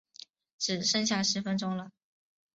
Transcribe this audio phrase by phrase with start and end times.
[0.57, 1.91] 只剩下十分钟了